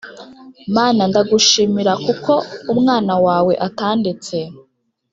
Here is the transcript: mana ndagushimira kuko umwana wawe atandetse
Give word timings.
mana 0.75 1.01
ndagushimira 1.09 1.93
kuko 2.05 2.33
umwana 2.73 3.13
wawe 3.25 3.53
atandetse 3.67 4.37